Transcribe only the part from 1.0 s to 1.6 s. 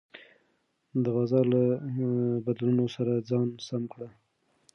د بازار